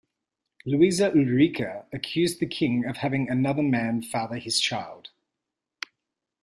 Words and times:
Louisa 0.65 1.11
Ulrika 1.11 1.85
accused 1.93 2.39
the 2.39 2.47
king 2.47 2.85
of 2.85 2.97
having 2.97 3.29
another 3.29 3.61
man 3.61 4.01
father 4.01 4.37
his 4.37 4.59
child. 4.59 5.11